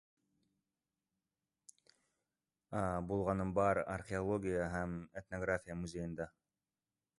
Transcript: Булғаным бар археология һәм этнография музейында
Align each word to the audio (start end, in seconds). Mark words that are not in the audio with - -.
Булғаным 3.11 3.53
бар 3.59 3.83
археология 3.91 4.73
һәм 4.79 4.99
этнография 5.25 5.81
музейында 5.85 6.31